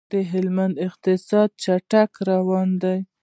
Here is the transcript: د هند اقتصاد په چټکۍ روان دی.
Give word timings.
د 0.11 0.13
هند 0.31 0.75
اقتصاد 0.87 1.49
په 1.53 1.59
چټکۍ 1.63 2.05
روان 2.29 2.69
دی. 2.83 2.97